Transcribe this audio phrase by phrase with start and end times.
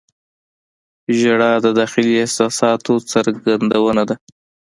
[1.17, 4.15] •ژړا د داخلي احساساتو څرګندونه ده.